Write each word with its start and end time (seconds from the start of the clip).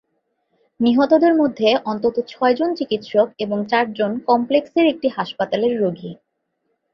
নিহতদের 0.79 1.33
মধ্যে 1.35 1.69
অন্তত 1.85 2.15
ছয়জন 2.27 2.69
চিকিৎসক 2.75 3.27
এবং 3.37 3.57
চারজন 3.67 4.11
কমপ্লেক্সের 4.27 4.85
একটি 4.87 5.07
হাসপাতালের 5.07 5.73
রোগী। 5.81 6.11